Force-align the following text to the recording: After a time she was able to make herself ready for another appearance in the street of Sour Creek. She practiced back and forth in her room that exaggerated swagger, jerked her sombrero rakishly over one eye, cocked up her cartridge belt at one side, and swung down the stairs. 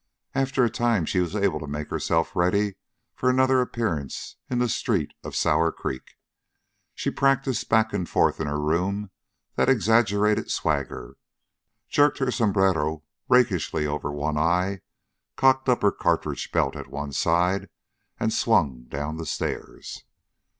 After 0.33 0.63
a 0.65 0.69
time 0.71 1.05
she 1.05 1.19
was 1.19 1.35
able 1.35 1.59
to 1.59 1.67
make 1.67 1.91
herself 1.91 2.35
ready 2.35 2.73
for 3.13 3.29
another 3.29 3.61
appearance 3.61 4.35
in 4.49 4.57
the 4.57 4.67
street 4.67 5.13
of 5.23 5.35
Sour 5.35 5.71
Creek. 5.71 6.17
She 6.95 7.11
practiced 7.11 7.69
back 7.69 7.93
and 7.93 8.09
forth 8.09 8.39
in 8.41 8.47
her 8.47 8.59
room 8.59 9.11
that 9.57 9.69
exaggerated 9.69 10.49
swagger, 10.49 11.17
jerked 11.87 12.17
her 12.17 12.31
sombrero 12.31 13.03
rakishly 13.29 13.85
over 13.85 14.11
one 14.11 14.39
eye, 14.39 14.81
cocked 15.35 15.69
up 15.69 15.83
her 15.83 15.91
cartridge 15.91 16.51
belt 16.51 16.75
at 16.75 16.87
one 16.87 17.11
side, 17.11 17.69
and 18.19 18.33
swung 18.33 18.85
down 18.85 19.17
the 19.17 19.25
stairs. 19.27 20.03